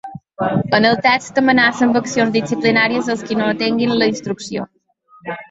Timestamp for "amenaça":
1.41-1.83